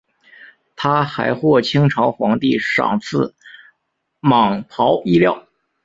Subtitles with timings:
[0.75, 3.35] 他还获清朝皇帝赏赐
[4.19, 5.45] 蟒袍衣料。